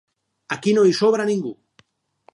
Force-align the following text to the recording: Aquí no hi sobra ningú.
Aquí 0.55 0.73
no 0.77 0.87
hi 0.89 0.95
sobra 1.01 1.29
ningú. 1.31 1.55